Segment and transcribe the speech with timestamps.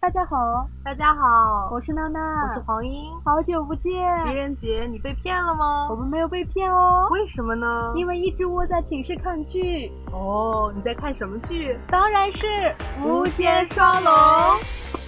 [0.00, 2.92] 大家好，大家好，我是娜娜，我是黄莺，
[3.24, 3.92] 好久不见，
[4.24, 5.88] 狄仁杰，你被骗了吗？
[5.90, 7.66] 我们没有被骗哦，为什么呢？
[7.96, 9.90] 因为一只窝在寝室看剧。
[10.12, 11.76] 哦，你在看什么剧？
[11.90, 12.46] 当然是
[13.02, 14.14] 《无间双龙》，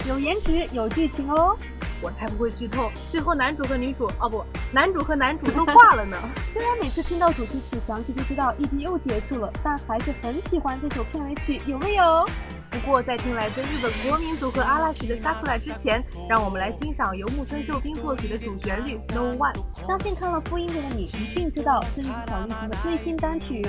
[0.09, 1.55] 有颜值，有剧情哦。
[2.01, 4.11] 我才不会剧透，最后男主和女主……
[4.19, 6.17] 哦不，男主和男主都挂了呢。
[6.51, 12.25] 虽然每次听到主题曲响起就知道一集又结束了，但还是很喜欢这首片尾曲，有没有？
[12.71, 19.53] 不过，在听来自日本国民组合阿拉奇的《萨 r 拉》之前，让我们来欣赏由木村秀兵作曲的主旋律《No One》。
[19.87, 23.61] 相信看了复音的你一定知道这是小栗旬的最新单曲。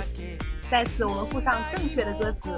[0.70, 2.48] 在此，我们附上正确的歌词。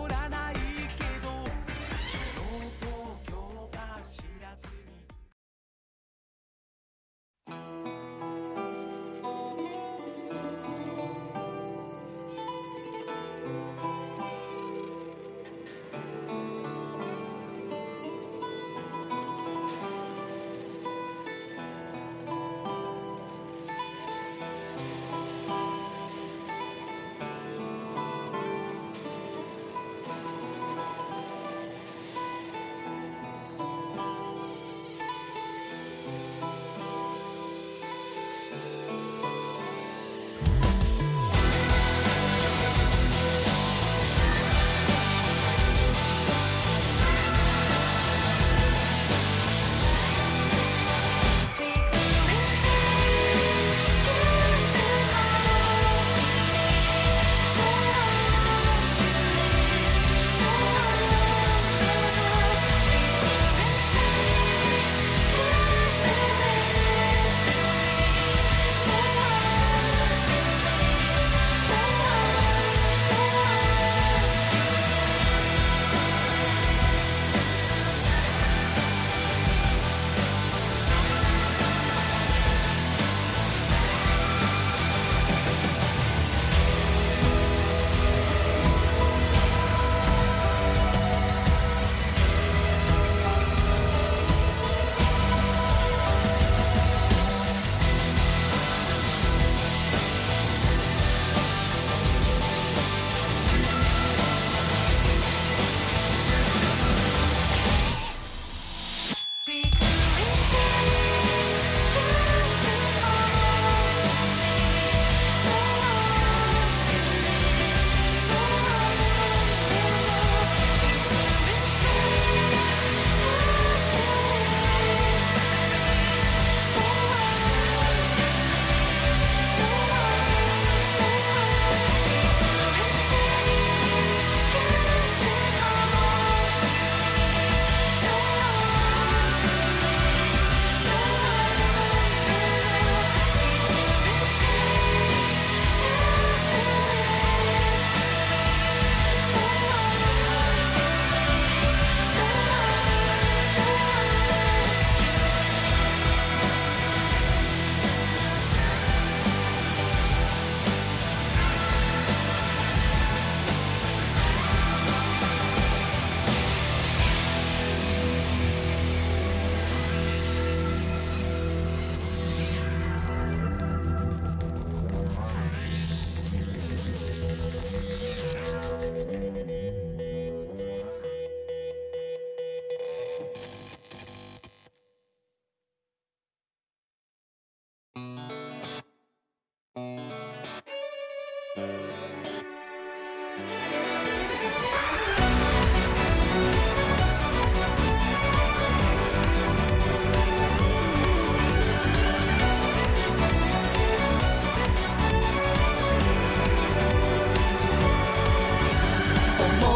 [191.56, 191.64] 思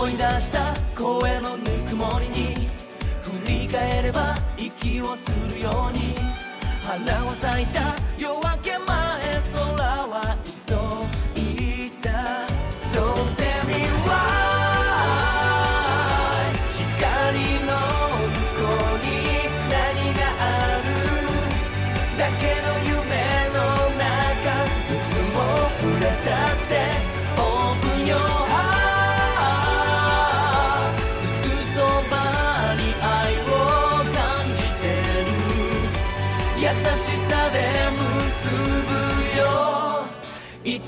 [0.08, 2.68] い出した声のぬくもりに
[3.22, 6.00] 振り返れば息をするように
[6.82, 9.20] 花を咲いた夜明け前
[9.54, 9.70] 空
[10.08, 10.27] は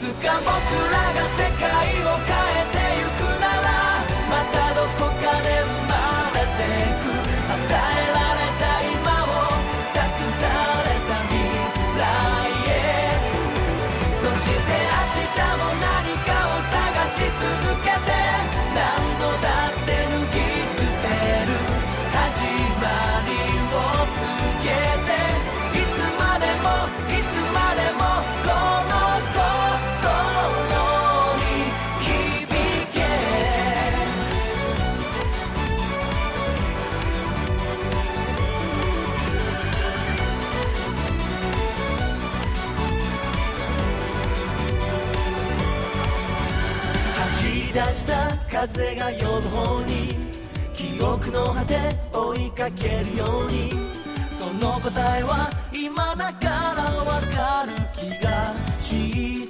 [0.03, 0.90] つか僕
[48.69, 50.15] 風が呼ぶ方に
[50.75, 51.77] 記憶の果て
[52.13, 53.71] 追いかけるように
[54.39, 59.45] その答えは今だからわかる気がし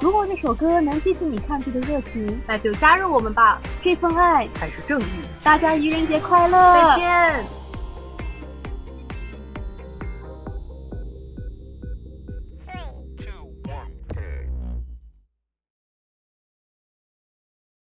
[0.00, 3.60] 如果那首歌能激起你抗拒的热情，那就加入我们吧！
[3.82, 5.04] 这份爱才是正义。
[5.44, 7.59] 大家愚人节快乐，再见。